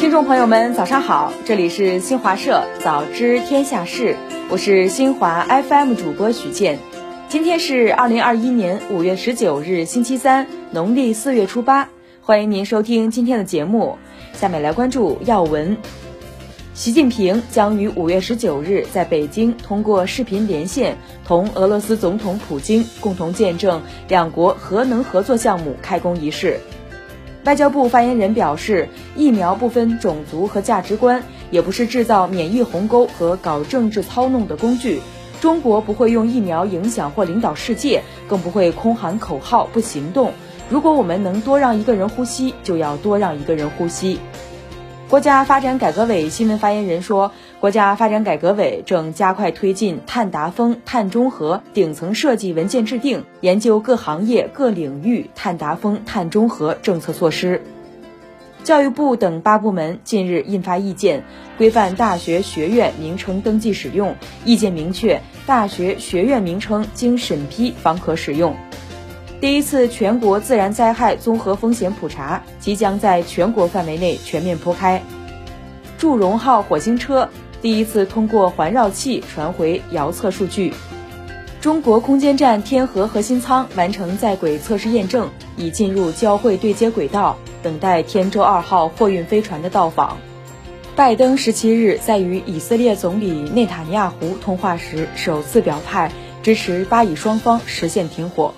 [0.00, 1.30] 听众朋友们，早上好！
[1.44, 4.16] 这里是新华社早知天下事，
[4.48, 6.78] 我是新华 FM 主播许健。
[7.28, 11.90] 今天是二零二一年五月十九日，星期三，农历四月初八。
[12.22, 13.98] 欢迎您收听今天的节目。
[14.32, 15.76] 下面来关注要闻。
[16.72, 20.96] 习近平将于五月十九日在北京通过视频连线，
[21.26, 26.58] 同俄罗斯总统普京共同见证两国核能合作项目开工仪式。
[27.44, 35.00] 外交部发言人表示，疫苗不分种族和价值观，也不是制造免疫鸿沟和搞政治操弄的工具。
[35.40, 40.32] 中国不会用疫苗影响或领导世界，更不会空喊口号不行动。
[40.68, 44.20] 如果我们能多让一个人呼吸，就要多让一个人呼吸。
[45.08, 57.60] 国家发展改革委新闻发言人说，国家发展改革委正加快推进碳达峰、碳中和顶层设计文件制定，研究各行业各领域碳达峰、碳中和政策措施。
[58.64, 61.22] 教育部等八部门近日印发意见，
[61.58, 64.16] 规范大学学院名称登记使用。
[64.46, 68.56] 意见明确，大学学院名称经审批方可使用。
[69.38, 75.02] 第一次全国自然灾害综合风险普查即将在全国范围内全面铺开。
[75.98, 77.28] 祝融号火星车
[77.62, 80.72] 第一次通过环绕器传回遥测数据。
[81.60, 90.16] 中国空间站天河核心舱完成在轨测试验证，已进入交会对接轨道，等待天舟二号货运飞船的到访。
[90.96, 96.10] 拜登十七日在与以色列总理内塔尼亚胡通话时，首次表态
[96.42, 98.54] 支持巴以双方实现停火。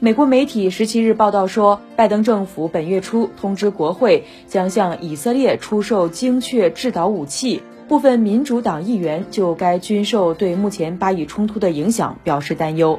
[0.00, 7.62] 美国媒体十七日报道说，拜登政府本月初通知国会，将向以色列出售精确制导武器。
[7.88, 12.98] 部分民主党议员就该军售对目前巴以冲突的影响表示担忧。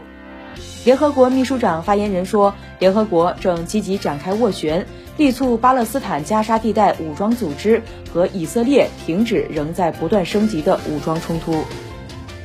[0.86, 4.86] 联合国秘书长发言人说，联合国正积极展开斡旋，
[5.18, 7.82] 力促巴勒斯坦加沙地带武装组织
[8.14, 11.64] 和以色列停止仍在不断升级的武装冲突。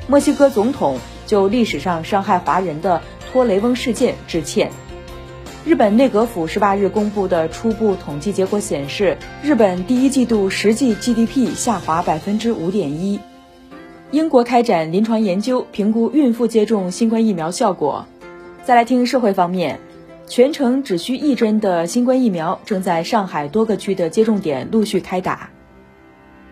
[0.08, 3.00] 墨西哥总统就历史上伤害华人的。
[3.32, 4.70] 托雷翁事件致歉。
[5.64, 13.20] 日本内阁府十八日公布的初步统计结果显示，日本第一季度实际 GDP 下滑百分之五点一。
[14.10, 18.06] 英国开展临床研究，评估孕妇接种新冠疫苗效果。
[18.64, 19.78] 再来听社会方面，
[20.26, 25.50] 全程只需一针的新冠疫苗正在上海多个区的接种点陆续开打。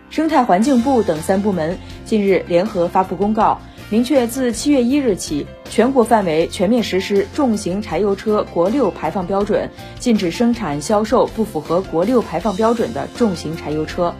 [0.09, 3.59] 生态环境部等三部门近日联合发布公告。
[3.91, 9.69] 明确，自七月一日起，全国范围全面实施重型柴油车国六排放标准，
[9.99, 14.15] 禁止生产销售不符合国六排放标准的重型柴油车。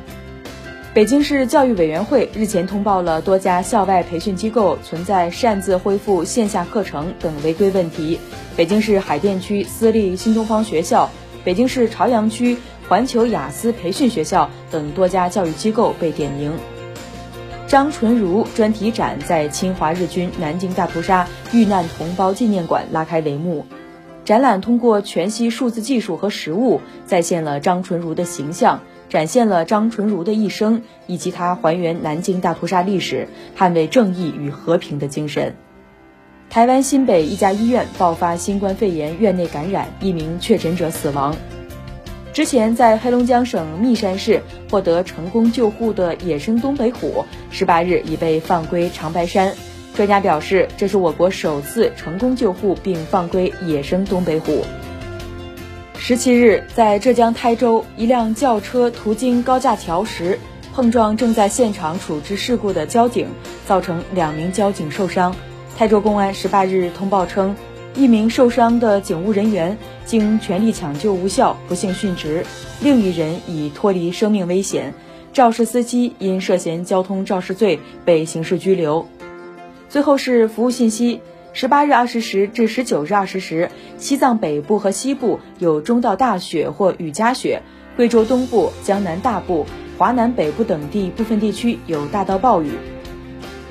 [0.94, 8.20] 北京市教育委员会日前通报了多家校外培训机构存在擅自恢复线下课程等违规问题。
[8.58, 11.10] 北京市海淀区私立新东方学校、
[11.46, 12.58] 北京市朝阳区
[12.90, 16.52] 环球雅思培训学校等多家教育机构被点名。
[17.72, 23.66] 张纯如专题展在侵华日军南京大屠杀遇难同胞纪念馆拉开帷幕。
[24.26, 35.56] 展览通过全息数字技术和实物，再现了张纯如的形象，展现了张纯如的一生，以及他还原南京大屠杀历史、捍卫正义与和平的精神。
[36.50, 41.34] 台湾新北一家医院爆发新冠肺炎院内感染，一名确诊者死亡。
[42.34, 49.54] 之前在黑龙江省密山市获得成功救护的野生东北虎，十八日已被放归长白山。
[49.96, 54.64] 专家表示，这是我国首次成功救护并放归野生东北虎。
[55.98, 60.40] 十七日，在浙江台州，一辆轿车途经高架桥时
[60.74, 63.28] 碰撞正在现场处置事故的交警，
[63.68, 65.36] 造成两名交警受伤。
[65.78, 67.54] 台州公安十八日通报称。
[67.94, 72.44] 一名受伤的警务人员经全力抢救无效，不幸殉职；
[72.82, 74.94] 另一人已脱离生命危险。
[75.34, 79.08] 肇事司机因涉嫌交通肇事罪被刑事拘留。
[79.90, 81.22] 最后是服务信息：
[81.52, 87.62] 十八日二十时至十九日二十时，西藏北部和西部有中到大雪或雨夹雪；
[87.98, 89.66] 贵州东部、江南大部、
[89.98, 92.72] 华南北部等地部分地区有大到暴雨。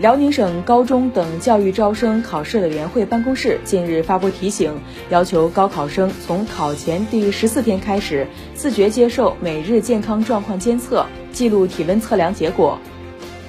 [0.01, 4.73] 辽宁省高中等教育招生考试委员会办公室近日发布提醒，
[5.11, 12.79] 要求高考生从考前第十四天开始自觉接受每日健康状况监测，记录体温测量结果。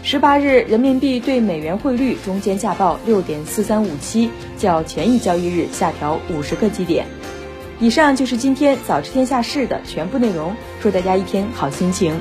[0.03, 7.05] 十八日，人民币对美元汇率中间价报六点四三五七，较前一交易日下调五十个基点。
[7.79, 12.19] 以上就是今天早知天下事的全部内容，祝大家一天好心情。